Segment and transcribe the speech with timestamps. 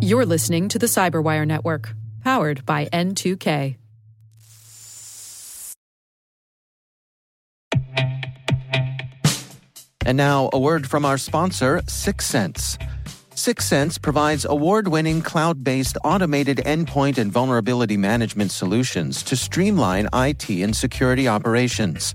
[0.00, 3.76] You're listening to the Cyberwire Network, powered by N2K.
[10.04, 12.76] And now, a word from our sponsor, Syxsense.
[13.34, 20.50] Syxsense provides award winning cloud based automated endpoint and vulnerability management solutions to streamline IT
[20.50, 22.14] and security operations.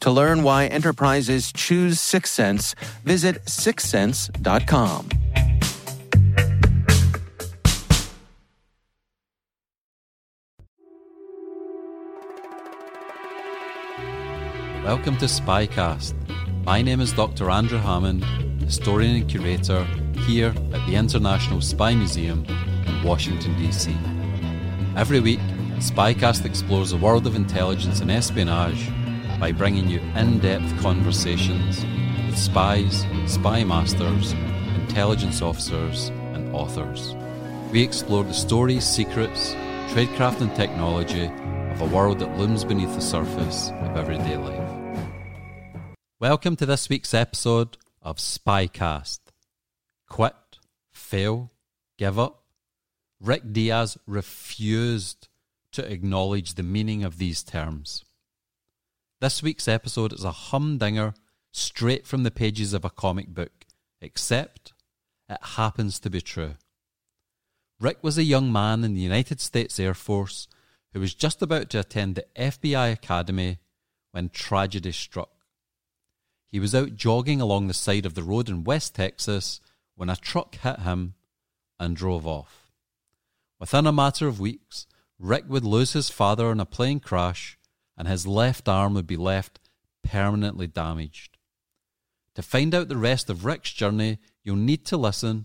[0.00, 5.08] To learn why enterprises choose Syxsense, visit syxsense.com.
[14.84, 16.14] Welcome to Spycast.
[16.64, 17.50] My name is Dr.
[17.50, 18.24] Andrew Hammond,
[18.62, 19.84] historian and curator
[20.26, 22.46] here at the International Spy Museum
[22.86, 23.94] in Washington, D.C.
[24.96, 25.40] Every week,
[25.78, 28.90] Spycast explores the world of intelligence and espionage
[29.40, 31.82] by bringing you in depth conversations
[32.26, 34.32] with spies, spy masters,
[34.74, 37.16] intelligence officers, and authors.
[37.72, 39.54] We explore the stories, secrets,
[39.94, 41.24] tradecraft, and technology
[41.72, 44.68] of a world that looms beneath the surface of everyday life.
[46.20, 49.20] Welcome to this week's episode of Spycast.
[50.06, 50.34] Quit,
[50.92, 51.50] fail,
[51.96, 52.42] give up.
[53.18, 55.28] Rick Diaz refused
[55.72, 58.04] to acknowledge the meaning of these terms.
[59.20, 61.12] This week's episode is a humdinger
[61.52, 63.66] straight from the pages of a comic book,
[64.00, 64.72] except
[65.28, 66.54] it happens to be true.
[67.78, 70.48] Rick was a young man in the United States Air Force
[70.94, 73.58] who was just about to attend the FBI Academy
[74.12, 75.32] when tragedy struck.
[76.50, 79.60] He was out jogging along the side of the road in West Texas
[79.96, 81.12] when a truck hit him
[81.78, 82.70] and drove off.
[83.58, 84.86] Within a matter of weeks,
[85.18, 87.58] Rick would lose his father in a plane crash
[88.00, 89.60] and his left arm would be left
[90.02, 91.36] permanently damaged.
[92.34, 95.44] To find out the rest of Rick's journey, you'll need to listen,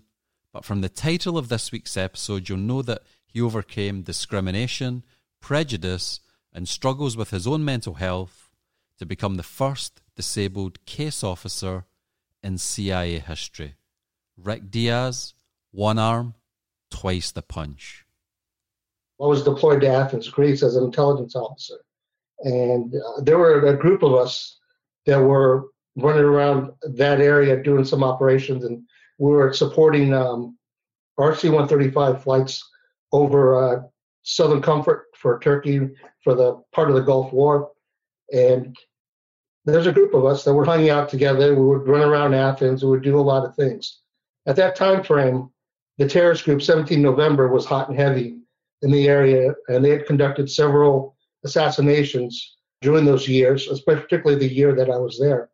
[0.53, 5.03] but from the title of this week's episode, you'll know that he overcame discrimination,
[5.41, 6.21] prejudice,
[6.53, 8.49] and struggles with his own mental health
[8.99, 11.83] to become the first disabled case officer
[12.41, 13.75] in CIA history.
[14.41, 15.33] Rick Diaz,
[15.71, 16.35] one arm,
[16.89, 18.05] twice the punch.
[19.21, 21.79] I was deployed to Athens, Greece as an intelligence officer.
[22.39, 24.59] And uh, there were a group of us
[25.05, 28.83] that were running around that area doing some operations, and
[29.17, 30.57] we were supporting um,
[31.19, 32.63] RC 135 flights
[33.11, 33.81] over uh,
[34.23, 35.89] Southern Comfort for Turkey
[36.23, 37.71] for the part of the Gulf War.
[38.33, 38.75] And
[39.63, 41.55] there's a group of us that were hanging out together.
[41.55, 42.83] We would run around Athens.
[42.83, 44.01] We would do a lot of things.
[44.45, 45.49] At that time frame,
[45.97, 48.37] the terrorist group 17 November was hot and heavy
[48.81, 51.14] in the area, and they had conducted several
[51.45, 55.49] assassinations during those years, particularly the year that I was there.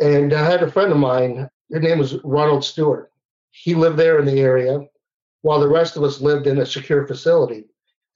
[0.00, 1.48] And I had a friend of mine.
[1.70, 3.10] His name was Ronald Stewart.
[3.50, 4.80] He lived there in the area,
[5.42, 7.64] while the rest of us lived in a secure facility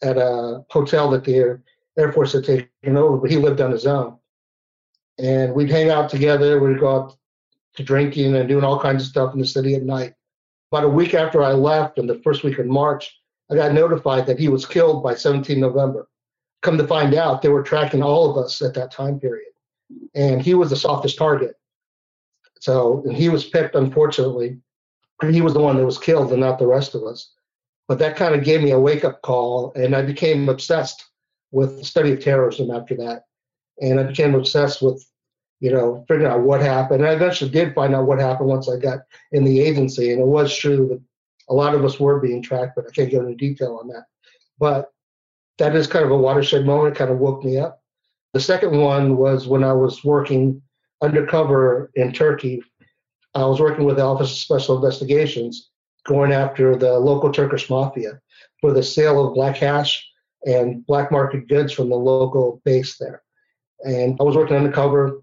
[0.03, 1.59] at a hotel that the
[1.99, 4.19] Air Force had taken over, but he lived on his own
[5.19, 6.61] and we'd hang out together.
[6.61, 7.17] We'd go out
[7.77, 10.15] to drinking and doing all kinds of stuff in the city at night.
[10.73, 13.15] About a week after I left, in the first week in March,
[13.51, 16.09] I got notified that he was killed by 17 November.
[16.63, 19.53] Come to find out, they were tracking all of us at that time period,
[20.15, 21.55] and he was the softest target.
[22.61, 24.59] So, and he was picked, unfortunately.
[25.31, 27.33] He was the one that was killed, and not the rest of us.
[27.89, 31.05] But that kind of gave me a wake up call, and I became obsessed
[31.53, 33.27] with the study of terrorism after that
[33.81, 35.05] and I became obsessed with,
[35.61, 37.03] you know, figuring out what happened.
[37.03, 39.01] And I eventually did find out what happened once I got
[39.33, 41.03] in the agency, and it was true that
[41.49, 44.05] a lot of us were being tracked, but I can't go into detail on that.
[44.59, 44.93] But
[45.59, 46.95] that is kind of a watershed moment.
[46.95, 47.83] It kind of woke me up.
[48.33, 50.63] The second one was when I was working
[51.03, 52.63] undercover in Turkey.
[53.35, 55.71] I was working with the Office of Special Investigations,
[56.05, 58.21] going after the local Turkish mafia
[58.61, 60.07] for the sale of black hash
[60.47, 63.23] and black market goods from the local base there
[63.85, 65.23] and I was working undercover.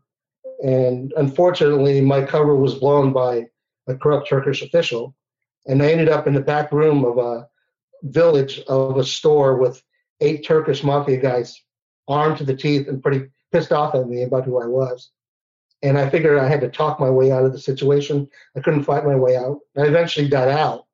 [0.64, 3.48] And unfortunately, my cover was blown by
[3.88, 5.16] a corrupt Turkish official,
[5.66, 7.48] and I ended up in the back room of a
[8.04, 9.82] village of a store with
[10.24, 11.62] eight Turkish mafia guys,
[12.08, 15.12] armed to the teeth and pretty pissed off at me about who I was.
[15.82, 18.28] And I figured I had to talk my way out of the situation.
[18.56, 19.60] I couldn't fight my way out.
[19.78, 20.86] I eventually got out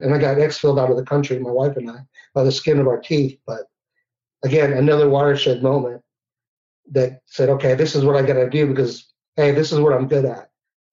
[0.00, 1.98] and I got exiled out of the country, my wife and I,
[2.34, 3.38] by the skin of our teeth.
[3.46, 3.62] But
[4.44, 6.02] again, another watershed moment
[6.92, 9.92] that said, okay, this is what I got to do because, hey, this is what
[9.92, 10.50] I'm good at.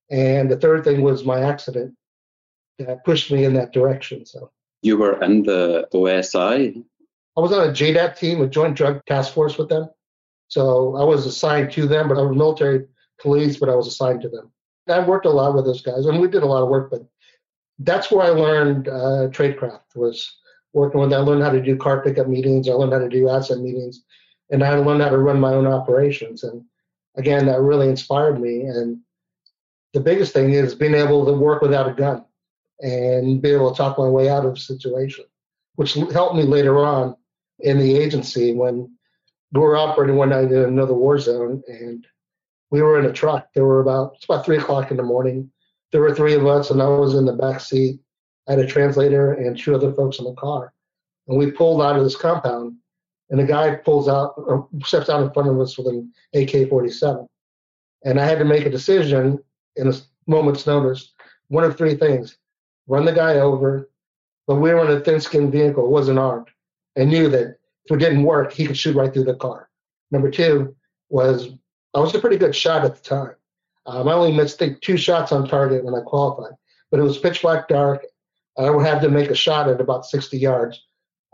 [0.10, 1.96] And the third thing was my accident
[2.80, 4.26] that pushed me in that direction.
[4.26, 4.52] So
[4.82, 6.84] you were in the OSI.
[7.36, 9.90] I was on a JDAT team, a Joint Drug Task Force with them.
[10.50, 12.86] So I was assigned to them, but I was military
[13.20, 14.52] police, but I was assigned to them.
[14.88, 16.92] I worked a lot with those guys, and we did a lot of work.
[16.92, 17.08] But
[17.80, 20.32] that's where I learned uh, tradecraft was
[20.74, 21.14] working with.
[21.14, 22.70] I learned how to do car pickup meetings.
[22.70, 24.04] I learned how to do asset meetings,
[24.52, 26.44] and I learned how to run my own operations.
[26.44, 26.64] And
[27.16, 28.62] again, that really inspired me.
[28.62, 29.00] And
[29.94, 32.26] the biggest thing is being able to work without a gun
[32.82, 35.26] and be able to talk my way out of a situation,
[35.76, 37.16] which helped me later on
[37.60, 38.90] in the agency when
[39.54, 42.06] we were operating one night in another war zone and
[42.72, 43.48] we were in a truck.
[43.54, 45.52] There were about it's about three o'clock in the morning.
[45.92, 48.00] There were three of us, and I was in the back seat.
[48.48, 50.74] I had a translator and two other folks in the car,
[51.28, 52.78] and we pulled out of this compound.
[53.30, 57.26] And a guy pulls out, or steps out in front of us with an AK-47,
[58.04, 59.40] and I had to make a decision
[59.76, 59.94] in a
[60.28, 61.14] moment's notice.
[61.48, 62.38] One of three things:
[62.88, 63.90] run the guy over,
[64.46, 66.48] but we were in a thin-skinned vehicle, it wasn't armed,
[66.96, 69.70] and knew that if it didn't work, he could shoot right through the car.
[70.12, 70.76] Number two
[71.10, 71.50] was
[71.94, 73.36] I was a pretty good shot at the time.
[73.86, 76.54] Um, I only missed think, two shots on target when I qualified,
[76.90, 78.06] but it was pitch black dark.
[78.58, 80.82] I would have to make a shot at about 60 yards.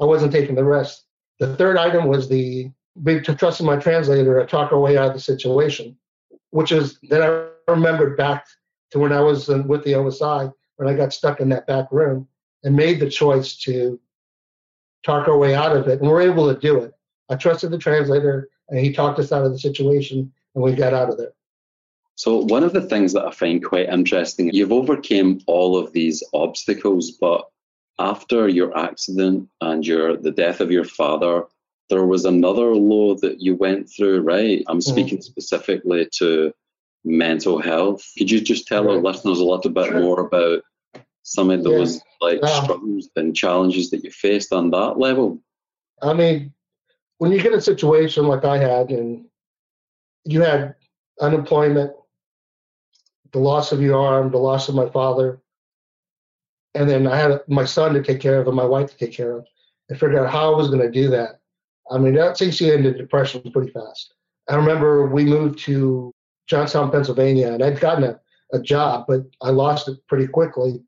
[0.01, 1.03] I wasn't taking the risk.
[1.39, 2.71] The third item was the
[3.03, 5.97] big trusting my translator to talk our way out of the situation,
[6.51, 8.45] which is then I remembered back
[8.91, 12.27] to when I was with the OSI when I got stuck in that back room
[12.63, 13.99] and made the choice to
[15.03, 15.99] talk our way out of it.
[15.99, 16.93] And we're able to do it.
[17.29, 20.93] I trusted the translator and he talked us out of the situation and we got
[20.93, 21.33] out of there.
[22.15, 26.21] So one of the things that I find quite interesting, you've overcame all of these
[26.33, 27.45] obstacles, but
[27.97, 31.43] after your accident and your the death of your father,
[31.89, 34.63] there was another low that you went through, right?
[34.67, 34.91] I'm mm-hmm.
[34.91, 35.31] speaking mm-hmm.
[35.31, 36.53] specifically to
[37.05, 38.03] mental health.
[38.17, 38.95] Could you just tell right.
[38.95, 39.99] our listeners a little bit sure.
[39.99, 40.63] more about
[41.29, 42.01] some of those yeah.
[42.21, 45.39] like struggles and challenges that you faced on that level?
[46.01, 46.51] I mean,
[47.19, 49.25] when you get a situation like I had, and
[50.25, 50.73] you had
[51.21, 51.91] unemployment,
[53.31, 55.39] the loss of your arm, the loss of my father,
[56.73, 59.13] and then I had my son to take care of and my wife to take
[59.13, 59.45] care of,
[59.87, 61.41] and figured out how I was going to do that.
[61.91, 64.15] I mean, that takes you into depression pretty fast.
[64.49, 66.11] I remember we moved to
[66.47, 68.19] Johnstown, Pennsylvania, and I'd gotten a,
[68.51, 70.81] a job, but I lost it pretty quickly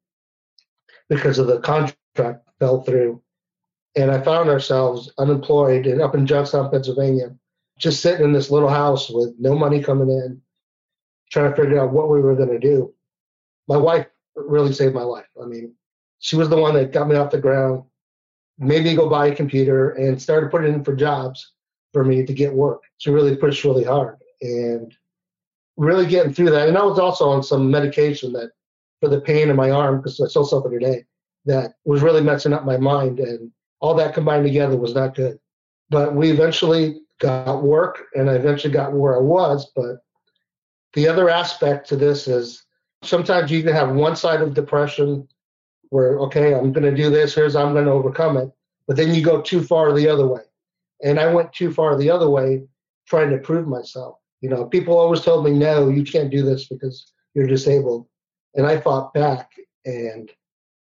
[1.11, 3.21] because of the contract fell through.
[3.97, 7.35] And I found ourselves unemployed and up in Johnstown, Pennsylvania,
[7.77, 10.41] just sitting in this little house with no money coming in,
[11.29, 12.93] trying to figure out what we were going to do.
[13.67, 15.27] My wife really saved my life.
[15.41, 15.73] I mean,
[16.19, 17.83] she was the one that got me off the ground,
[18.57, 21.51] made me go buy a computer, and started putting in for jobs
[21.91, 22.83] for me to get work.
[22.99, 24.95] She really pushed really hard and
[25.75, 26.69] really getting through that.
[26.69, 28.51] And I was also on some medication that
[29.01, 31.03] for the pain in my arm because I still suffer today
[31.45, 35.39] that was really messing up my mind and all that combined together was not good.
[35.89, 39.69] But we eventually got work and I eventually got where I was.
[39.75, 40.03] But
[40.93, 42.63] the other aspect to this is
[43.01, 45.27] sometimes you can have one side of depression
[45.89, 48.51] where, okay, I'm going to do this, here's I'm going to overcome it.
[48.87, 50.41] But then you go too far the other way.
[51.03, 52.63] And I went too far the other way
[53.07, 54.17] trying to prove myself.
[54.41, 58.07] You know, people always told me, no, you can't do this because you're disabled
[58.55, 59.51] and I fought back
[59.85, 60.29] and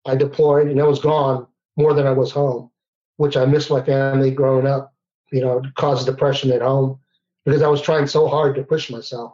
[0.05, 2.69] I deployed and I was gone more than I was home,
[3.17, 4.93] which I missed my family growing up,
[5.31, 7.00] you know, caused depression at home
[7.45, 9.34] because I was trying so hard to push myself.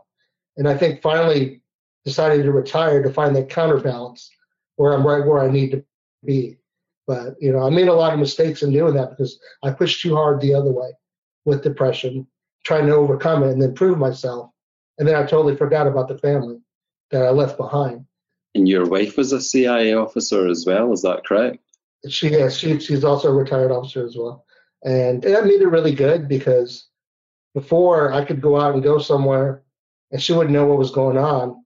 [0.58, 1.62] And I think finally
[2.06, 4.30] decided to retire to find that counterbalance
[4.76, 5.84] where I'm right where I need to
[6.26, 6.58] be.
[7.08, 10.02] But, you know, I made a lot of mistakes in doing that because I pushed
[10.02, 10.92] too hard the other way
[11.46, 12.28] with depression,
[12.64, 14.52] trying to overcome it and then prove myself.
[14.98, 16.60] And then I totally forgot about the family
[17.12, 18.06] that I left behind.
[18.54, 21.60] And your wife was a CIA officer as well, is that correct?
[22.10, 22.58] She is.
[22.58, 24.46] She, she's also a retired officer as well.
[24.84, 26.88] And that made it really good because
[27.54, 29.64] before I could go out and go somewhere
[30.12, 31.64] and she wouldn't know what was going on.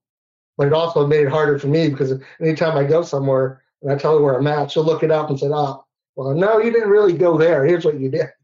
[0.58, 3.96] But it also made it harder for me because anytime I go somewhere and I
[3.96, 5.84] tell her where I'm at, she'll look it up and say, oh,
[6.16, 7.66] well, no, you didn't really go there.
[7.66, 8.28] Here's what you did.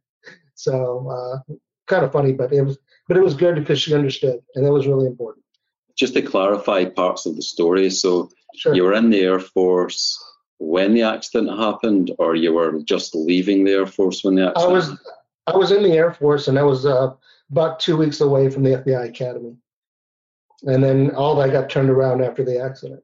[0.53, 1.53] So uh,
[1.87, 4.71] kind of funny, but it was but it was good because she understood, and that
[4.71, 5.40] was really important
[5.95, 7.89] just to clarify parts of the story.
[7.89, 8.75] So sure.
[8.75, 10.21] you were in the Air Force
[10.59, 14.69] when the accident happened, or you were just leaving the Air Force when the accident?
[14.69, 14.97] I was
[15.47, 17.13] I was in the Air Force, and I was uh,
[17.49, 19.55] about two weeks away from the FBI Academy.
[20.63, 23.03] And then all that got turned around after the accident.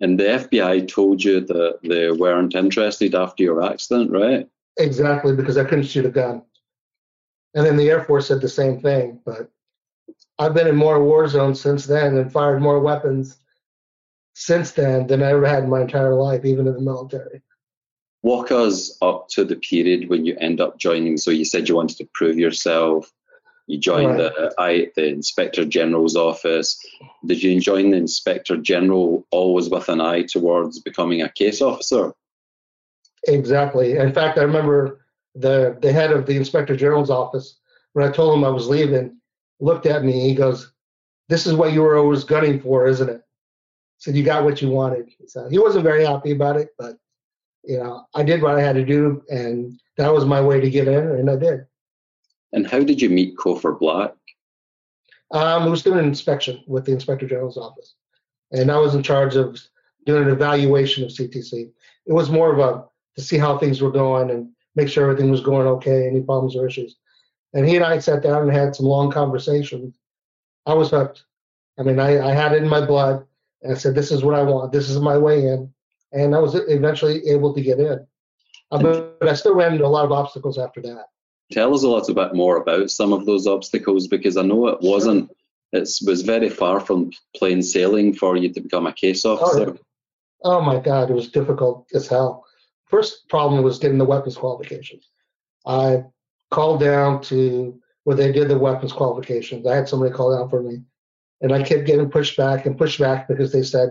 [0.00, 4.48] And the FBI told you that they weren't interested after your accident, right?
[4.78, 6.42] Exactly, because I couldn't shoot a gun.
[7.54, 9.20] And then the Air Force said the same thing.
[9.24, 9.50] But
[10.38, 13.38] I've been in more war zones since then and fired more weapons
[14.34, 17.42] since then than I ever had in my entire life, even in the military.
[18.22, 21.16] Walk us up to the period when you end up joining.
[21.16, 23.10] So you said you wanted to prove yourself.
[23.66, 24.32] You joined right.
[24.34, 26.78] the I, the Inspector General's office.
[27.24, 32.12] Did you join the Inspector General always with an eye towards becoming a case officer?
[33.26, 33.96] Exactly.
[33.96, 35.00] In fact, I remember
[35.34, 37.58] the the head of the Inspector General's office
[37.94, 39.16] when I told him I was leaving,
[39.60, 40.28] looked at me.
[40.28, 40.72] He goes,
[41.28, 43.22] "This is what you were always gunning for, isn't it?"
[43.98, 45.10] said you got what you wanted.
[45.26, 46.96] So he wasn't very happy about it, but
[47.64, 50.70] you know, I did what I had to do, and that was my way to
[50.70, 51.66] get in, and I did.
[52.52, 54.14] And how did you meet Cofer Black?
[55.32, 57.94] Um, I was doing an inspection with the Inspector General's office,
[58.52, 59.58] and I was in charge of
[60.04, 61.70] doing an evaluation of CTC.
[62.06, 62.84] It was more of a
[63.16, 66.54] to see how things were going and make sure everything was going okay, any problems
[66.54, 66.96] or issues.
[67.56, 69.96] And he and I sat down and had some long conversations.
[70.66, 71.24] I was hooked.
[71.78, 73.24] I mean, I, I had it in my blood.
[73.62, 74.72] And I said, this is what I want.
[74.72, 75.72] This is my way in.
[76.12, 78.06] And I was eventually able to get in.
[78.70, 81.06] Uh, but I still ran into a lot of obstacles after that.
[81.50, 84.82] Tell us a little bit more about some of those obstacles because I know it
[84.82, 85.30] wasn't,
[85.72, 89.78] it was very far from plain sailing for you to become a case oh, officer.
[90.44, 92.44] Oh, oh my God, it was difficult as hell.
[92.84, 95.08] First problem was getting the weapons qualifications.
[95.64, 96.04] I
[96.50, 99.66] called down to where they did the weapons qualifications.
[99.66, 100.82] I had somebody call down for me
[101.40, 103.90] and I kept getting pushed back and pushed back because they said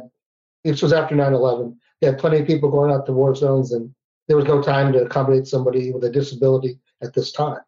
[0.63, 1.75] this was after 9/11.
[2.01, 3.93] They had plenty of people going out to war zones, and
[4.27, 7.61] there was no time to accommodate somebody with a disability at this time.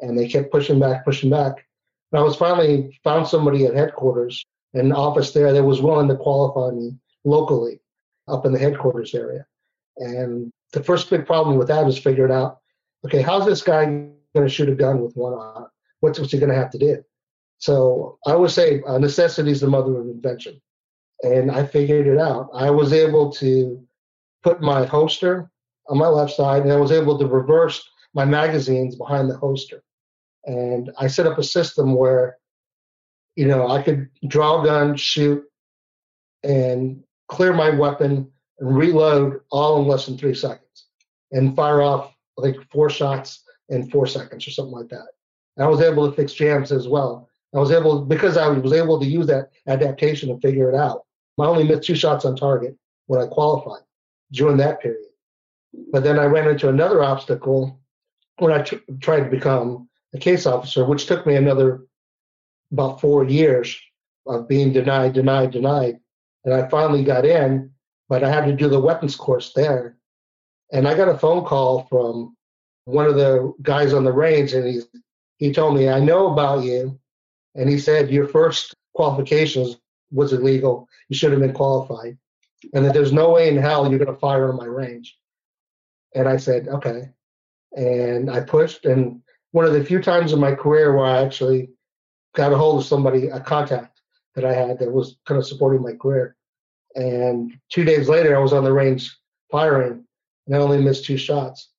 [0.00, 1.66] And they kept pushing back, pushing back.
[2.12, 6.16] And I was finally found somebody at headquarters, an office there that was willing to
[6.16, 7.80] qualify me locally
[8.28, 9.44] up in the headquarters area.
[9.96, 12.60] And the first big problem with that was figuring out,
[13.04, 15.66] okay, how's this guy going to shoot a gun with one arm?
[16.00, 17.02] What's, what's he going to have to do?
[17.58, 20.60] So I would say uh, necessity is the mother of invention.
[21.22, 22.50] And I figured it out.
[22.54, 23.82] I was able to
[24.42, 25.50] put my holster
[25.88, 29.82] on my left side, and I was able to reverse my magazines behind the holster.
[30.44, 32.36] And I set up a system where,
[33.34, 35.42] you know, I could draw a gun, shoot,
[36.44, 40.86] and clear my weapon and reload all in less than three seconds
[41.32, 45.06] and fire off like four shots in four seconds or something like that.
[45.56, 47.28] And I was able to fix jams as well.
[47.54, 51.04] I was able because I was able to use that adaptation and figure it out.
[51.38, 53.82] I only missed two shots on target when I qualified
[54.32, 55.02] during that period.
[55.92, 57.78] But then I ran into another obstacle
[58.38, 61.82] when I tr- tried to become a case officer, which took me another
[62.72, 63.78] about four years
[64.26, 65.98] of being denied, denied, denied.
[66.44, 67.70] And I finally got in,
[68.08, 69.96] but I had to do the weapons course there.
[70.72, 72.36] And I got a phone call from
[72.86, 74.80] one of the guys on the range, and he
[75.36, 76.98] he told me, "I know about you
[77.56, 79.78] and he said your first qualifications
[80.12, 80.88] was illegal.
[81.08, 82.18] You should have been qualified,
[82.74, 85.18] and that there's no way in hell you're going to fire on my range.
[86.14, 87.10] And I said, okay.
[87.72, 91.70] And I pushed, and one of the few times in my career where I actually
[92.34, 94.00] got a hold of somebody, a contact
[94.34, 96.36] that I had that was kind of supporting my career.
[96.94, 99.16] And two days later, I was on the range
[99.50, 100.04] firing,
[100.46, 101.70] and I only missed two shots.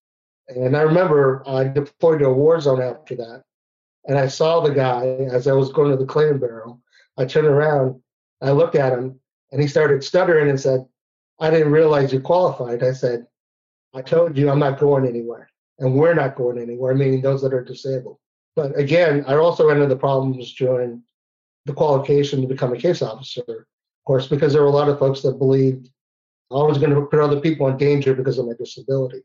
[0.50, 3.44] And I remember I deployed to a war zone after that,
[4.08, 6.82] and I saw the guy as I was going to the clam barrel.
[7.18, 8.02] I turned around,
[8.42, 9.20] I looked at him,
[9.52, 10.86] and he started stuttering and said,
[11.40, 12.84] I didn't realize you qualified.
[12.84, 13.28] I said,
[13.94, 15.50] I told you I'm not going anywhere,
[15.80, 18.18] and we're not going anywhere, meaning those that are disabled.
[18.56, 21.04] But again, I also ran into problems during
[21.66, 25.00] the qualification to become a case officer, of course, because there were a lot of
[25.00, 25.90] folks that believed
[26.52, 29.22] I was going to put other people in danger because of my disability.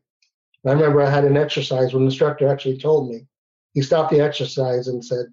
[0.65, 3.25] I remember I had an exercise when the instructor actually told me,
[3.73, 5.25] he stopped the exercise and said,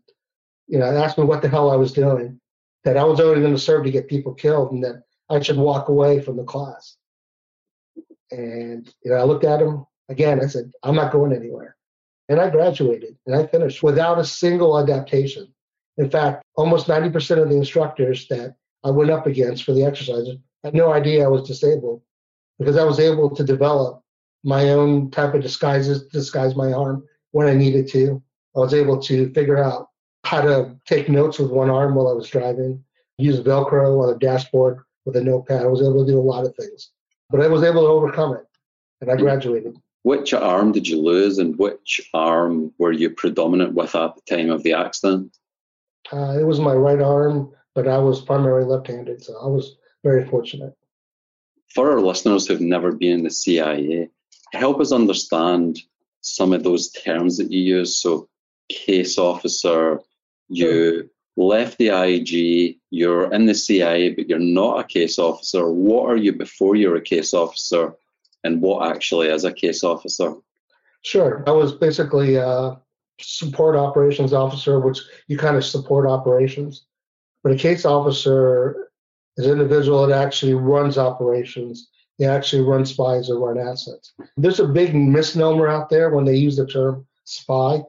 [0.67, 2.41] you know, asked me what the hell I was doing,
[2.85, 5.57] that I was only going to serve to get people killed, and that I should
[5.57, 6.97] walk away from the class.
[8.31, 10.41] And you know, I looked at him again.
[10.41, 11.77] I said, I'm not going anywhere.
[12.29, 15.53] And I graduated and I finished without a single adaptation.
[15.97, 20.37] In fact, almost 90% of the instructors that I went up against for the exercises
[20.63, 22.03] had no idea I was disabled
[22.59, 24.03] because I was able to develop
[24.45, 28.23] my own type of disguises, disguise my arm when I needed to.
[28.57, 29.89] I was able to figure out
[30.25, 32.83] how to take notes with one arm while I was driving,
[33.19, 35.63] use Velcro on the dashboard with a notepad.
[35.63, 36.91] I was able to do a lot of things,
[37.31, 38.47] but I was able to overcome it,
[39.01, 39.77] and I graduated.
[40.03, 44.51] Which arm did you lose, and which arm were you predominant with at the time
[44.51, 45.37] of the accident?
[46.13, 50.27] Uh, it was my right arm but I was primarily left-handed, so I was very
[50.29, 50.75] fortunate.
[51.75, 54.09] For our listeners who've never been in the CIA,
[54.53, 55.79] help us understand
[56.21, 58.01] some of those terms that you use.
[58.01, 58.29] So,
[58.69, 60.01] case officer,
[60.49, 65.71] you left the IG, you're in the CIA, but you're not a case officer.
[65.71, 67.95] What are you before you're a case officer,
[68.45, 70.35] and what actually is a case officer?
[71.03, 71.43] Sure.
[71.47, 72.79] I was basically a
[73.21, 76.85] support operations officer, which you kind of support operations.
[77.43, 78.91] But a case officer
[79.37, 81.89] is an individual that actually runs operations.
[82.21, 84.13] They actually run spies or run assets.
[84.37, 87.81] There's a big misnomer out there when they use the term spy.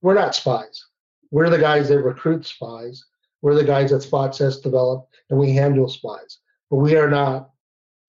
[0.00, 0.86] We're not spies.
[1.32, 3.04] We're the guys that recruit spies.
[3.42, 6.38] We're the guys that spot test develop and we handle spies.
[6.70, 7.50] But we are not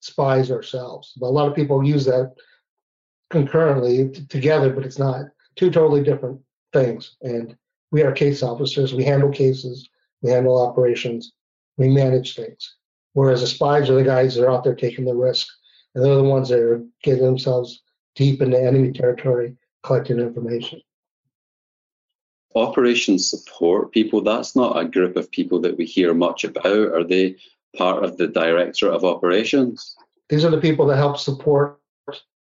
[0.01, 1.13] spies ourselves.
[1.17, 2.36] But a lot of people use that
[3.31, 5.25] concurrently t- together, but it's not.
[5.55, 6.39] Two totally different
[6.74, 7.15] things.
[7.24, 7.57] And
[7.91, 8.93] we are case officers.
[8.93, 9.89] We handle cases.
[10.22, 11.34] We handle operations.
[11.77, 12.75] We manage things.
[13.15, 15.48] Whereas the spies are the guys that are out there taking the risk,
[15.95, 17.81] and they're the ones that are getting themselves
[18.13, 20.81] deep into enemy territory, collecting information.
[22.55, 26.65] Operation support people, that's not a group of people that we hear much about.
[26.65, 27.38] Are they
[27.77, 29.95] part of the Directorate of Operations?
[30.27, 31.79] These are the people that help support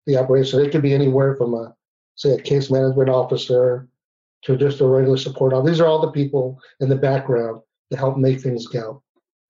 [0.06, 0.60] the operation.
[0.60, 1.74] It could be anywhere from a,
[2.14, 3.88] say, a case management officer
[4.42, 5.72] to just a regular support officer.
[5.72, 9.02] These are all the people in the background that help make things go.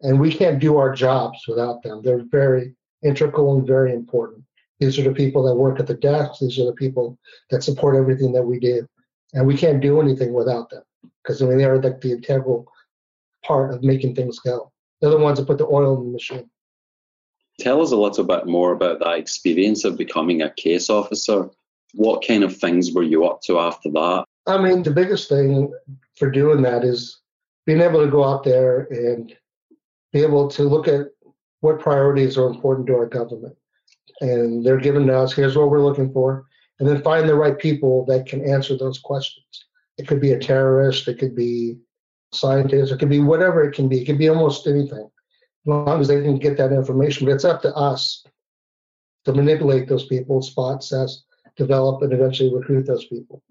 [0.02, 2.02] And we can't do our jobs without them.
[2.02, 4.44] They're very integral and very important.
[4.80, 6.40] These are the people that work at the desk.
[6.40, 7.18] These are the people
[7.50, 8.86] that support everything that we do.
[9.32, 10.82] And we can't do anything without them
[11.22, 12.66] because I mean they are like the integral
[13.44, 14.72] part of making things go.
[15.00, 16.50] They're the ones that put the oil in the machine.
[17.60, 21.50] Tell us a little bit more about that experience of becoming a case officer.
[21.94, 24.24] What kind of things were you up to after that?
[24.46, 25.72] I mean, the biggest thing
[26.16, 27.20] for doing that is
[27.66, 29.34] being able to go out there and
[30.12, 31.06] be able to look at
[31.60, 33.56] what priorities are important to our government.
[34.20, 36.46] And they're given to us, here's what we're looking for,
[36.78, 39.46] and then find the right people that can answer those questions.
[39.98, 41.78] It could be a terrorist, it could be
[42.32, 44.00] scientists, it could be whatever it can be.
[44.00, 47.26] It could be almost anything, as long as they can get that information.
[47.26, 48.24] But it's up to us
[49.24, 51.22] to manipulate those people, spot, assess,
[51.56, 53.42] develop, and eventually recruit those people.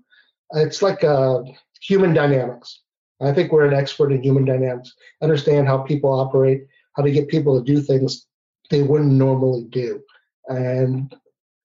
[0.53, 1.43] It's like uh,
[1.81, 2.81] human dynamics.
[3.21, 7.27] I think we're an expert in human dynamics, understand how people operate, how to get
[7.27, 8.25] people to do things
[8.69, 10.01] they wouldn't normally do.
[10.47, 11.13] And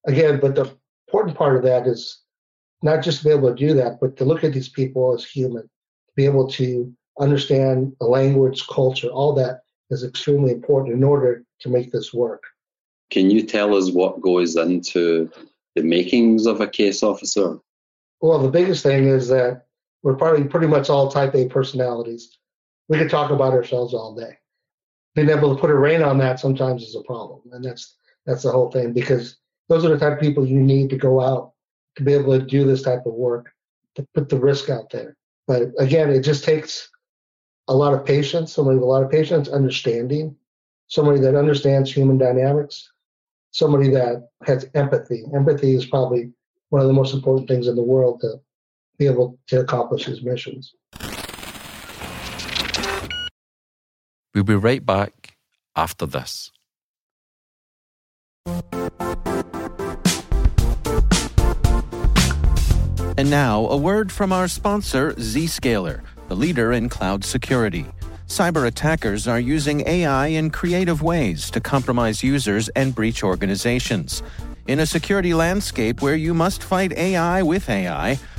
[0.06, 0.76] again, but the
[1.08, 2.20] important part of that is
[2.82, 5.24] not just to be able to do that, but to look at these people as
[5.24, 11.04] human, to be able to understand the language, culture, all that is extremely important in
[11.04, 12.42] order to make this work.
[13.10, 15.30] Can you tell us what goes into
[15.74, 17.58] the makings of a case officer?
[18.20, 19.65] Well, the biggest thing is that
[20.06, 22.38] we're probably pretty much all type A personalities.
[22.88, 24.38] We could talk about ourselves all day.
[25.16, 28.44] Being able to put a rein on that sometimes is a problem, and that's that's
[28.44, 29.38] the whole thing because
[29.68, 31.54] those are the type of people you need to go out
[31.96, 33.50] to be able to do this type of work,
[33.96, 35.16] to put the risk out there.
[35.48, 36.88] But again, it just takes
[37.66, 40.36] a lot of patience, somebody with a lot of patience, understanding,
[40.86, 42.92] somebody that understands human dynamics,
[43.50, 45.24] somebody that has empathy.
[45.34, 46.30] Empathy is probably
[46.68, 48.36] one of the most important things in the world to
[48.98, 50.74] be able to accomplish his missions.
[54.34, 55.36] We'll be right back
[55.74, 56.50] after this.
[63.18, 67.86] And now, a word from our sponsor, Zscaler, the leader in cloud security.
[68.26, 74.22] Cyber attackers are using AI in creative ways to compromise users and breach organizations.
[74.66, 78.18] In a security landscape where you must fight AI with AI,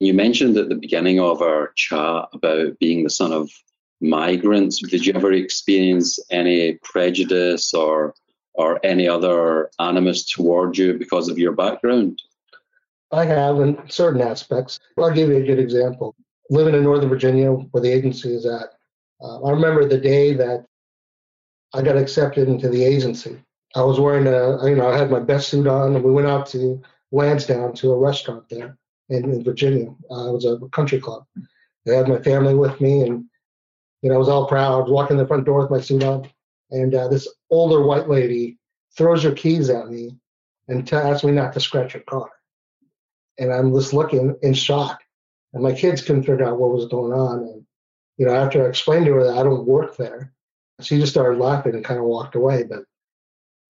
[0.00, 3.50] You mentioned at the beginning of our chat about being the son of
[4.00, 4.80] migrants.
[4.80, 8.14] Did you ever experience any prejudice or
[8.54, 12.20] or any other animus toward you because of your background?
[13.12, 14.80] I have in certain aspects.
[14.98, 16.14] I'll give you a good example.
[16.50, 18.74] Living in Northern Virginia, where the agency is at,
[19.20, 20.66] uh, I remember the day that
[21.74, 23.38] I got accepted into the agency.
[23.74, 26.26] I was wearing a, you know, I had my best suit on, and we went
[26.26, 26.82] out to
[27.12, 28.77] Lansdowne to a restaurant there.
[29.08, 29.88] In, in Virginia.
[30.10, 31.24] Uh, it was a country club.
[31.86, 33.24] I had my family with me, and
[34.02, 36.28] you know, I was all proud, walking the front door with my suit on,
[36.70, 38.58] and uh, this older white lady
[38.96, 40.10] throws her keys at me
[40.68, 42.30] and t- asks me not to scratch her car.
[43.38, 45.00] And I'm just looking in shock,
[45.52, 47.38] and my kids couldn't figure out what was going on.
[47.40, 47.64] And
[48.18, 50.32] you know, after I explained to her that I don't work there,
[50.80, 52.64] she just started laughing and kind of walked away.
[52.64, 52.84] But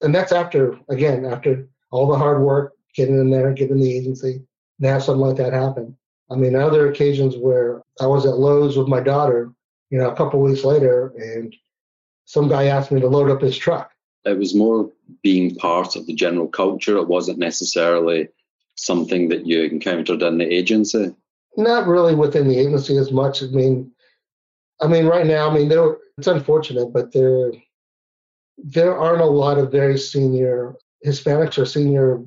[0.00, 4.42] and that's after again after all the hard work, getting in there, getting the agency,
[4.80, 5.96] something like that happen.
[6.30, 9.52] I mean, other occasions where I was at Lowe's with my daughter,
[9.90, 11.54] you know, a couple weeks later, and
[12.26, 13.92] some guy asked me to load up his truck.
[14.24, 14.90] It was more
[15.22, 16.98] being part of the general culture.
[16.98, 18.28] It wasn't necessarily
[18.74, 21.14] something that you encountered in the agency.
[21.56, 23.42] Not really within the agency as much.
[23.42, 23.90] I mean,
[24.80, 27.52] I mean, right now, I mean, there, it's unfortunate, but there,
[28.58, 32.22] there aren't a lot of very senior Hispanics or senior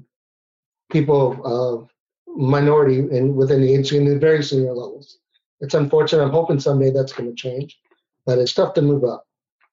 [0.91, 1.90] people of
[2.35, 5.17] minority in within the agency in the very senior levels.
[5.59, 6.23] It's unfortunate.
[6.23, 7.79] I'm hoping someday that's going to change,
[8.25, 9.25] but it's tough to move up,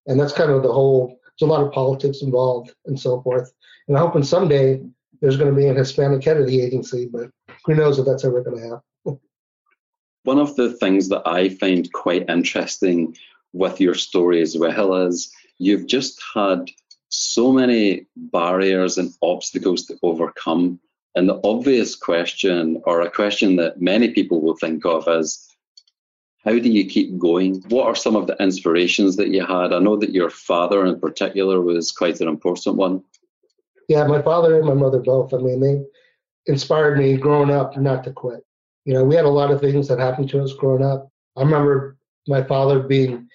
[0.06, 1.18] and that's kind of the whole.
[1.38, 3.52] There's a lot of politics involved and so forth,
[3.86, 4.80] and I'm hoping someday
[5.20, 7.30] there's going to be an Hispanic head of the agency, but
[7.64, 9.20] who knows if that's ever going to happen.
[10.24, 13.16] One of the things that I find quite interesting
[13.52, 16.70] with your story as well is you've just had
[17.08, 20.78] so many barriers and obstacles to overcome
[21.14, 25.44] and the obvious question, or a question that many people will think of, is
[26.44, 27.62] how do you keep going?
[27.68, 29.72] What are some of the inspirations that you had?
[29.72, 33.02] I know that your father, in particular, was quite an important one.
[33.88, 35.34] Yeah, my father and my mother both.
[35.34, 35.82] I mean, they
[36.46, 38.44] inspired me growing up not to quit.
[38.84, 41.10] You know, we had a lot of things that happened to us growing up.
[41.36, 43.28] I remember my father being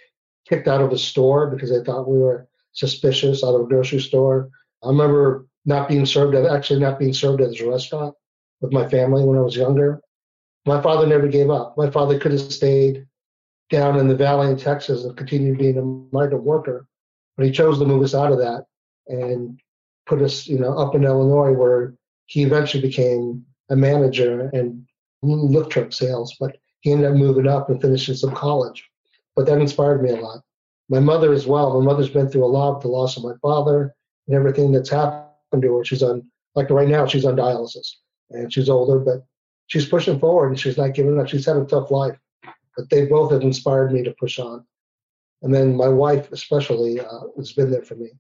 [0.48, 4.00] kicked out of a store because they thought we were suspicious out of a grocery
[4.00, 4.50] store.
[4.84, 8.16] I remember not being served at actually not being served at a restaurant
[8.62, 10.02] with my family when I was younger.
[10.66, 11.78] My father never gave up.
[11.78, 13.06] My father could have stayed
[13.70, 16.88] down in the valley in Texas and continued being a migrant worker,
[17.36, 18.66] but he chose to move us out of that
[19.08, 19.60] and
[20.06, 21.94] put us, you know, up in Illinois where
[22.26, 24.86] he eventually became a manager and
[25.22, 26.36] lift truck sales.
[26.40, 28.90] But he ended up moving up and finishing some college.
[29.36, 30.42] But that inspired me a lot.
[30.90, 31.80] My mother as well.
[31.80, 33.96] My mother's been through a lot, the loss of my father
[34.28, 35.86] and everything that's happened to her.
[35.86, 37.96] She's on like right now she's on dialysis
[38.30, 39.26] and she's older, but
[39.68, 41.28] she's pushing forward and she's not giving up.
[41.28, 42.18] She's had a tough life,
[42.76, 44.66] but they both have inspired me to push on.
[45.42, 48.12] And then my wife especially uh, has been there for me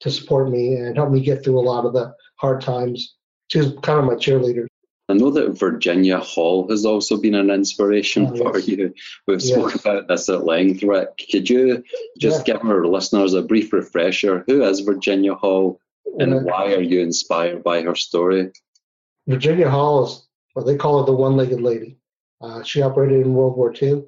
[0.00, 3.14] to support me and help me get through a lot of the hard times.
[3.48, 4.66] She's kind of my cheerleader.
[5.08, 8.68] I know that Virginia Hall has also been an inspiration oh, for yes.
[8.68, 8.94] you.
[9.26, 9.50] We've yes.
[9.50, 11.20] spoken about this at length, Rick.
[11.30, 11.84] Could you
[12.18, 12.54] just yeah.
[12.54, 14.44] give our listeners a brief refresher?
[14.46, 15.78] Who is Virginia Hall
[16.18, 18.50] and why are you inspired by her story?
[19.26, 21.98] Virginia Hall is what they call her the one legged lady.
[22.40, 24.04] Uh, she operated in World War II.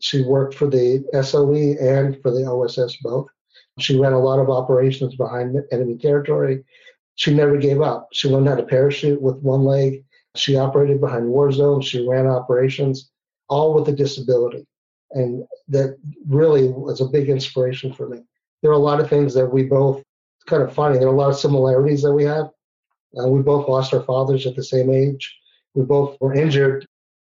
[0.00, 3.28] She worked for the SOE and for the OSS both.
[3.78, 6.64] She ran a lot of operations behind enemy territory.
[7.16, 8.08] She never gave up.
[8.12, 10.04] She learned how to parachute with one leg.
[10.36, 11.86] She operated behind war zones.
[11.86, 13.10] She ran operations,
[13.48, 14.66] all with a disability.
[15.12, 18.22] And that really was a big inspiration for me.
[18.62, 20.02] There are a lot of things that we both
[20.46, 20.98] kind of funny.
[20.98, 22.50] There are a lot of similarities that we have.
[23.18, 25.34] Uh, we both lost our fathers at the same age.
[25.74, 26.86] We both were injured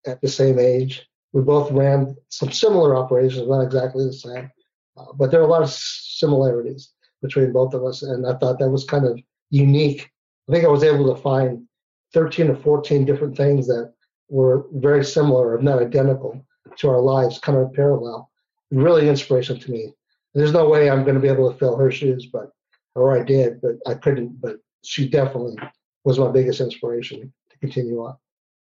[0.06, 1.08] at the same age.
[1.34, 4.50] We both ran some similar operations, not exactly the same,
[4.96, 8.04] uh, but there are a lot of similarities between both of us.
[8.04, 10.10] And I thought that was kind of unique.
[10.48, 11.68] I think I was able to find
[12.14, 13.94] 13 or 14 different things that
[14.30, 16.46] were very similar, if not identical,
[16.78, 18.30] to our lives, kind of parallel.
[18.72, 19.94] Really inspirational to me.
[20.34, 22.52] There's no way I'm going to be able to fill her shoes, but
[22.98, 24.42] or I did, but I couldn't.
[24.42, 25.56] But she definitely
[26.04, 28.16] was my biggest inspiration to continue on.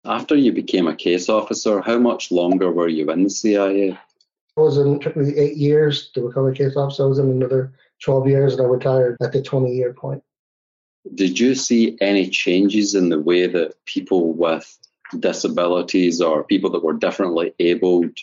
[0.05, 3.99] After you became a case officer, how much longer were you in the CIA?
[4.57, 7.05] I was in, it took me eight years to become a case officer.
[7.05, 10.23] I was in another 12 years and I retired at the 20 year point.
[11.15, 14.79] Did you see any changes in the way that people with
[15.19, 18.17] disabilities or people that were differently abled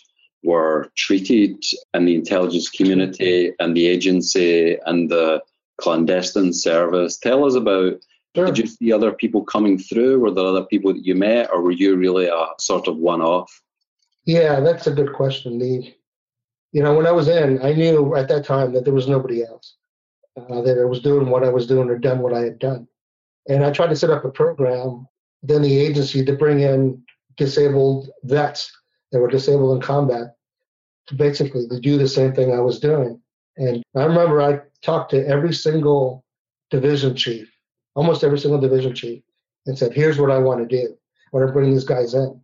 [0.44, 5.42] were treated in the intelligence community and the agency and the
[5.80, 7.18] clandestine service.
[7.18, 8.02] Tell us about
[8.36, 8.46] sure.
[8.46, 10.20] did you see other people coming through?
[10.20, 13.22] Were there other people that you met, or were you really a sort of one
[13.22, 13.62] off?
[14.26, 15.60] Yeah, that's a good question.
[15.60, 15.94] The
[16.74, 19.44] you know, when I was in, I knew at that time that there was nobody
[19.44, 19.76] else
[20.38, 22.88] uh, that I was doing what I was doing or done what I had done.
[23.48, 25.08] And I tried to set up a program
[25.44, 27.04] then the agency to bring in
[27.38, 28.72] disabled vets
[29.12, 30.36] that were disabled in combat
[31.08, 33.22] to basically to do the same thing I was doing.
[33.58, 36.24] And I remember I talked to every single
[36.70, 37.52] division chief,
[37.96, 39.24] almost every single division chief,
[39.66, 40.94] and said, here's what I want to do.
[40.94, 42.40] I want to bring these guys in.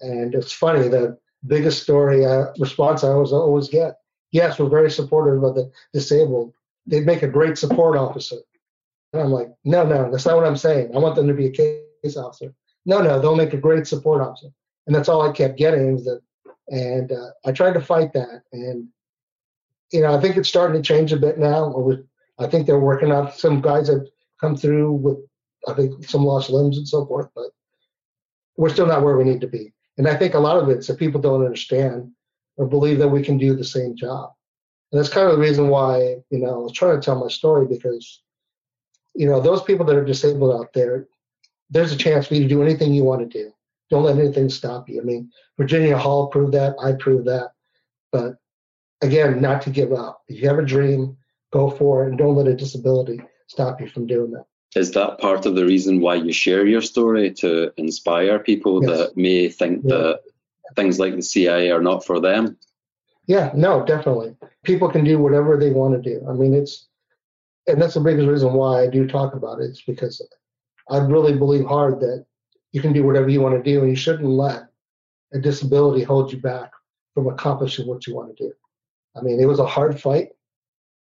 [0.00, 3.96] And it's funny, the biggest story uh, response I always always get,
[4.32, 6.52] yes, we're very supportive of the disabled.
[6.86, 8.36] They'd make a great support officer.
[9.12, 10.94] And I'm like, no, no, that's not what I'm saying.
[10.94, 12.54] I want them to be a case officer.
[12.86, 14.48] No, no, they'll make a great support officer.
[14.86, 16.20] And that's all I kept getting that,
[16.68, 18.42] and uh, I tried to fight that.
[18.52, 18.88] And,
[19.94, 21.72] you know, I think it's starting to change a bit now.
[22.40, 25.18] I think they're working on some guys that come through with,
[25.68, 27.50] I think, some lost limbs and so forth, but
[28.56, 29.72] we're still not where we need to be.
[29.96, 32.10] And I think a lot of it's that people don't understand
[32.56, 34.32] or believe that we can do the same job.
[34.90, 37.28] And that's kind of the reason why, you know, I was trying to tell my
[37.28, 38.20] story because,
[39.14, 41.06] you know, those people that are disabled out there,
[41.70, 43.52] there's a chance for you to do anything you want to do.
[43.90, 45.00] Don't let anything stop you.
[45.00, 46.74] I mean, Virginia Hall proved that.
[46.82, 47.52] I proved that.
[48.10, 48.38] But
[49.02, 50.22] again, not to give up.
[50.28, 51.16] If you have a dream,
[51.52, 54.46] go for it and don't let a disability stop you from doing that.
[54.74, 58.90] Is that part of the reason why you share your story to inspire people yes.
[58.90, 59.96] that may think yeah.
[59.96, 60.20] that
[60.74, 62.56] things like the CIA are not for them?
[63.26, 64.36] Yeah, no, definitely.
[64.64, 66.26] People can do whatever they want to do.
[66.28, 66.88] I mean, it's,
[67.66, 69.70] and that's the biggest reason why I do talk about it.
[69.70, 70.20] It's because
[70.90, 72.26] I really believe hard that
[72.72, 74.64] you can do whatever you want to do, and you shouldn't let
[75.32, 76.72] a disability hold you back
[77.14, 78.52] from accomplishing what you want to do.
[79.16, 80.30] I mean, it was a hard fight,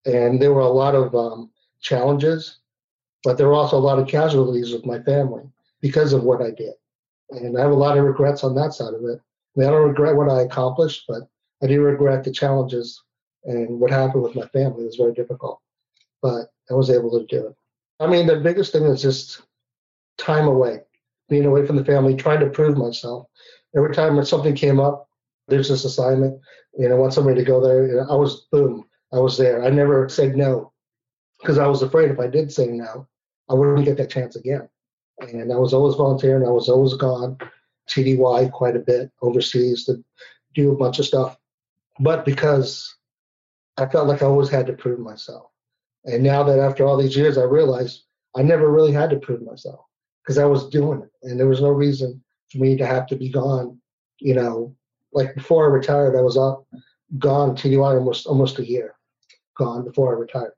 [0.05, 2.59] and there were a lot of um, challenges,
[3.23, 5.43] but there were also a lot of casualties with my family
[5.81, 6.73] because of what I did.
[7.29, 9.19] And I have a lot of regrets on that side of it.
[9.55, 11.23] I, mean, I don't regret what I accomplished, but
[11.61, 13.03] I do regret the challenges
[13.43, 14.83] and what happened with my family.
[14.83, 15.61] It was very difficult,
[16.21, 17.55] but I was able to do it.
[17.99, 19.41] I mean, the biggest thing is just
[20.17, 20.81] time away,
[21.29, 23.27] being away from the family, trying to prove myself.
[23.75, 25.06] Every time something came up,
[25.47, 26.39] there's this assignment,
[26.77, 27.87] you know, want somebody to go there.
[27.87, 29.63] You know, I was, boom, I was there.
[29.63, 30.73] I never said no
[31.39, 33.07] because I was afraid if I did say no,
[33.49, 34.67] I wouldn't get that chance again.
[35.19, 36.45] And I was always volunteering.
[36.45, 37.37] I was always gone,
[37.89, 40.03] TDY quite a bit overseas to
[40.53, 41.37] do a bunch of stuff.
[41.99, 42.95] But because
[43.77, 45.49] I felt like I always had to prove myself.
[46.05, 48.03] And now that after all these years, I realized
[48.35, 49.79] I never really had to prove myself
[50.23, 51.11] because I was doing it.
[51.23, 53.79] And there was no reason for me to have to be gone.
[54.19, 54.75] You know,
[55.13, 56.65] like before I retired, I was up,
[57.17, 58.95] gone TDY almost almost a year,
[59.57, 60.53] gone before I retired.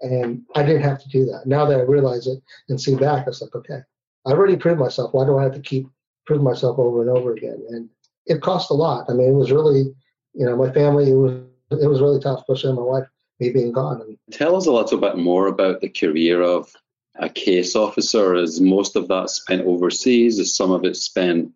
[0.00, 1.46] And I didn't have to do that.
[1.46, 3.80] Now that I realize it and see back, it's like, okay,
[4.26, 5.12] I already proved myself.
[5.12, 5.88] Why do I have to keep
[6.26, 7.62] proving myself over and over again?
[7.68, 7.88] And
[8.26, 9.10] it cost a lot.
[9.10, 9.94] I mean, it was really,
[10.32, 13.06] you know, my family, it was, it was really tough, especially my wife,
[13.40, 14.00] me being gone.
[14.00, 16.74] And, Tell us a little bit more about the career of
[17.16, 18.34] a case officer.
[18.34, 20.38] Is most of that spent overseas?
[20.38, 21.52] Is some of it spent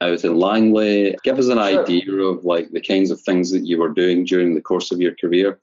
[0.00, 1.16] out in Langley?
[1.22, 1.82] Give us an sure.
[1.82, 5.00] idea of like the kinds of things that you were doing during the course of
[5.00, 5.58] your career.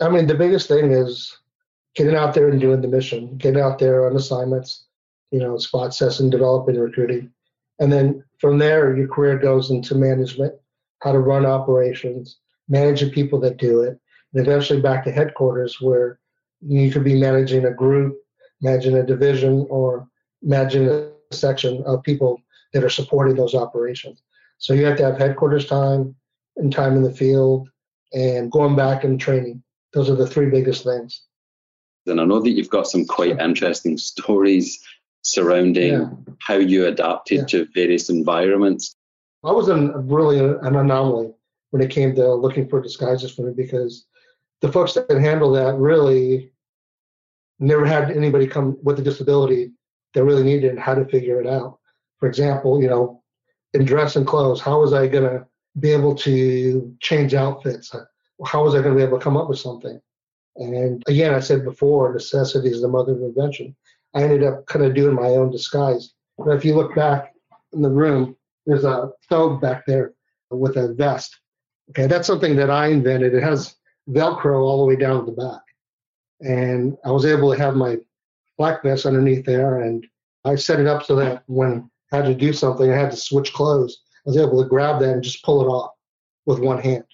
[0.00, 1.36] I mean, the biggest thing is
[1.94, 4.84] getting out there and doing the mission, getting out there on assignments,
[5.30, 7.30] you know, spot assessing, developing, recruiting.
[7.78, 10.54] And then from there, your career goes into management,
[11.00, 13.98] how to run operations, manage the people that do it,
[14.32, 16.18] and eventually back to headquarters where
[16.60, 18.16] you could be managing a group,
[18.60, 20.08] managing a division, or
[20.42, 22.40] managing a section of people
[22.72, 24.22] that are supporting those operations.
[24.58, 26.14] So you have to have headquarters time
[26.56, 27.68] and time in the field
[28.12, 29.62] and going back and training.
[29.92, 31.22] Those are the three biggest things.
[32.06, 34.78] And I know that you've got some quite interesting stories
[35.22, 36.10] surrounding yeah.
[36.40, 37.46] how you adapted yeah.
[37.46, 38.96] to various environments.
[39.44, 41.32] I was an, really an anomaly
[41.70, 44.06] when it came to looking for disguises for me because
[44.60, 46.50] the folks that handle that really
[47.60, 49.70] never had anybody come with a disability
[50.14, 51.77] that really needed and how to figure it out.
[52.18, 53.22] For example, you know,
[53.74, 55.46] in dress and clothes, how was I going to
[55.78, 57.94] be able to change outfits?
[58.44, 60.00] How was I going to be able to come up with something?
[60.56, 63.76] And again, I said before, necessity is the mother of invention.
[64.14, 66.14] I ended up kind of doing my own disguise.
[66.36, 67.34] But if you look back
[67.72, 70.14] in the room, there's a thobe back there
[70.50, 71.38] with a vest.
[71.90, 73.34] Okay, that's something that I invented.
[73.34, 73.76] It has
[74.10, 75.60] Velcro all the way down the back.
[76.40, 77.96] And I was able to have my
[78.56, 79.80] black vest underneath there.
[79.80, 80.06] And
[80.44, 83.52] I set it up so that when had to do something, I had to switch
[83.52, 84.02] clothes.
[84.26, 85.92] I was able to grab that and just pull it off
[86.46, 87.04] with one hand.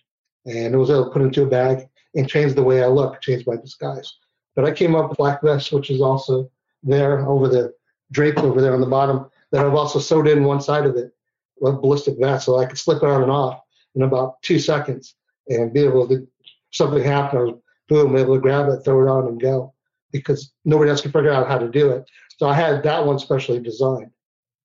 [0.47, 2.87] And I was able to put it into a bag and change the way I
[2.87, 4.13] look, change my disguise.
[4.55, 6.51] But I came up with black vest, which is also
[6.83, 7.73] there over the
[8.13, 11.13] draped over there on the bottom that I've also sewed in one side of it
[11.59, 13.61] with ballistic vest so I could slip it on and off
[13.95, 15.15] in about two seconds
[15.49, 16.27] and be able to
[16.73, 17.55] something happen, was
[17.89, 19.73] boom, able to grab it, throw it on and go
[20.13, 22.05] because nobody else could figure out how to do it.
[22.39, 24.11] So I had that one specially designed.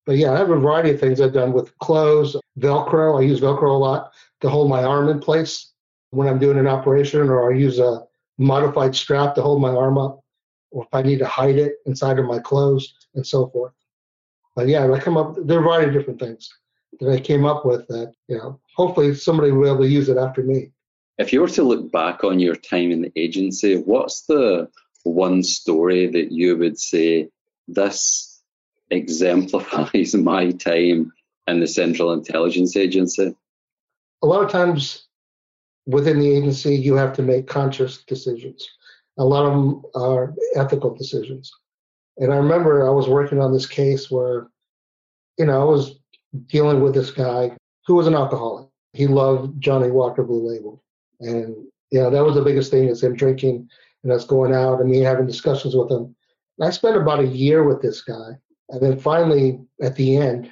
[0.05, 3.19] But yeah, I have a variety of things I've done with clothes, Velcro.
[3.19, 5.71] I use Velcro a lot to hold my arm in place
[6.11, 8.03] when I'm doing an operation, or I use a
[8.37, 10.23] modified strap to hold my arm up
[10.71, 13.73] or if I need to hide it inside of my clothes and so forth.
[14.55, 16.49] But yeah, I come up, there are a variety of different things
[16.99, 20.09] that I came up with that, you know, hopefully somebody will be able to use
[20.09, 20.71] it after me.
[21.17, 24.69] If you were to look back on your time in the agency, what's the
[25.03, 27.29] one story that you would say
[27.67, 28.28] this
[28.91, 31.11] exemplifies my time
[31.47, 33.35] in the Central Intelligence Agency?
[34.21, 35.07] A lot of times
[35.85, 38.67] within the agency, you have to make conscious decisions.
[39.17, 41.51] A lot of them are ethical decisions.
[42.17, 44.47] And I remember I was working on this case where,
[45.37, 45.99] you know, I was
[46.47, 48.67] dealing with this guy who was an alcoholic.
[48.93, 50.83] He loved Johnnie Walker Blue Label.
[51.21, 51.55] And,
[51.91, 53.67] you know, that was the biggest thing is him drinking
[54.03, 56.15] and us going out and me having discussions with him.
[56.57, 58.37] And I spent about a year with this guy.
[58.69, 60.51] And then finally, at the end,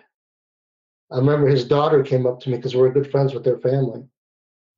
[1.11, 4.03] I remember his daughter came up to me because we're good friends with their family.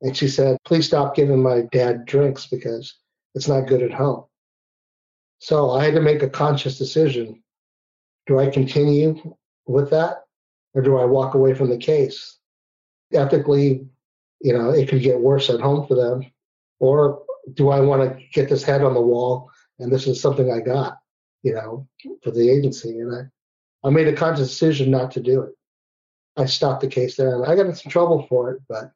[0.01, 2.95] And she said, please stop giving my dad drinks because
[3.35, 4.25] it's not good at home.
[5.39, 7.41] So I had to make a conscious decision.
[8.27, 10.23] Do I continue with that
[10.73, 12.37] or do I walk away from the case?
[13.13, 13.87] Ethically,
[14.41, 16.25] you know, it could get worse at home for them.
[16.79, 17.23] Or
[17.53, 19.49] do I want to get this head on the wall
[19.79, 20.98] and this is something I got,
[21.43, 21.87] you know,
[22.23, 22.99] for the agency?
[22.99, 23.13] And
[23.83, 25.53] I, I made a conscious decision not to do it.
[26.37, 28.91] I stopped the case there and I got in some trouble for it, but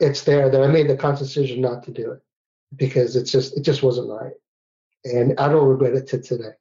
[0.00, 2.20] it's there that I made the conscious decision not to do it
[2.76, 4.34] because it's just it just wasn't right.
[5.04, 6.54] And I don't regret it to today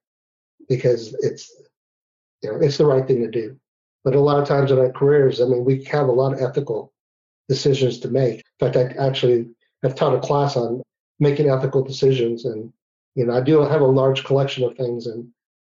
[0.69, 1.51] because it's
[2.41, 3.57] you know it's the right thing to do.
[4.03, 6.41] But a lot of times in our careers, I mean, we have a lot of
[6.41, 6.91] ethical
[7.47, 8.43] decisions to make.
[8.59, 9.49] In fact, I actually
[9.81, 10.81] have taught a class on
[11.19, 12.71] making ethical decisions, and
[13.15, 15.27] you know, I do have a large collection of things, and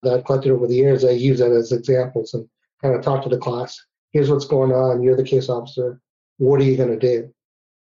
[0.03, 1.05] that I've collected over the years.
[1.05, 2.49] I use that as examples and
[2.83, 3.79] kind of talk to the class.
[4.13, 5.03] Here's what's going on.
[5.03, 6.01] You're the case officer.
[6.39, 7.33] What are you going to do?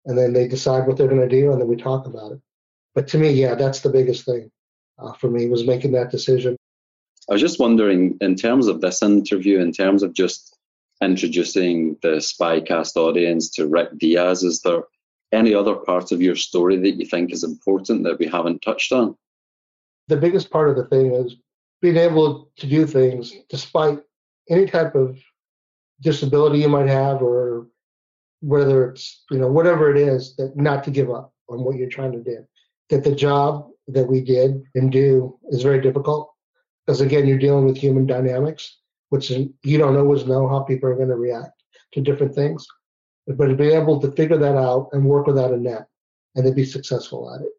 [0.07, 2.40] And then they decide what they're going to do, and then we talk about it.
[2.94, 4.50] But to me, yeah, that's the biggest thing
[4.98, 6.57] uh, for me was making that decision.
[7.28, 10.57] I was just wondering, in terms of this interview, in terms of just
[11.02, 14.83] introducing the Spycast audience to Rick Diaz, is there
[15.33, 18.92] any other part of your story that you think is important that we haven't touched
[18.92, 19.16] on?
[20.09, 21.37] The biggest part of the thing is
[21.81, 24.01] being able to do things despite
[24.49, 25.19] any type of
[26.01, 27.67] disability you might have or
[28.40, 31.88] whether it's you know whatever it is that not to give up on what you're
[31.88, 32.45] trying to do.
[32.90, 36.31] That the job that we did and do is very difficult
[36.85, 38.79] because again you're dealing with human dynamics
[39.11, 41.62] which you don't always know how people are going to react
[41.93, 42.67] to different things.
[43.27, 45.87] But to be able to figure that out and work without a net
[46.35, 47.53] and to be successful at it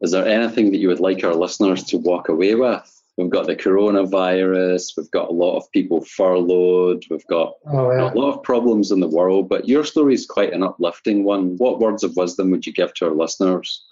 [0.00, 3.46] is there anything that you would like our listeners to walk away with We've got
[3.46, 4.96] the coronavirus.
[4.96, 7.04] We've got a lot of people furloughed.
[7.10, 8.10] We've got oh, yeah.
[8.10, 9.48] a lot of problems in the world.
[9.48, 11.56] But your story is quite an uplifting one.
[11.58, 13.84] What words of wisdom would you give to our listeners?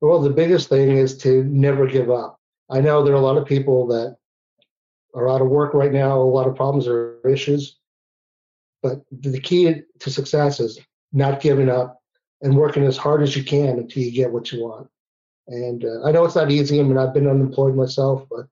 [0.00, 2.38] Well, the biggest thing is to never give up.
[2.70, 4.16] I know there are a lot of people that
[5.14, 6.16] are out of work right now.
[6.16, 7.76] A lot of problems or issues.
[8.80, 10.78] But the key to success is
[11.12, 12.00] not giving up
[12.42, 14.88] and working as hard as you can until you get what you want.
[15.48, 16.80] And uh, I know it's not easy.
[16.80, 18.46] I mean, I've been unemployed myself, but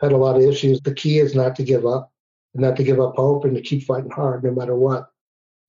[0.00, 0.80] had a lot of issues.
[0.80, 2.12] The key is not to give up,
[2.54, 5.10] and not to give up hope, and to keep fighting hard no matter what,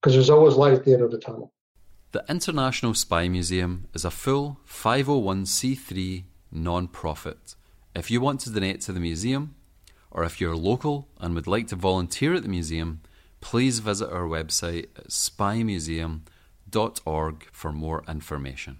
[0.02, 1.52] because there's always light at the end of the tunnel.
[2.12, 7.56] The International Spy Museum is a full 501c3 non profit.
[7.96, 9.56] If you want to donate to the museum,
[10.12, 13.02] or if you're local and would like to volunteer at the museum,
[13.42, 18.80] please visit our website at spymuseum.org for more information.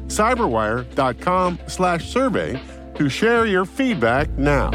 [0.11, 2.59] cyberwire.com slash survey
[2.95, 4.69] to share your feedback now.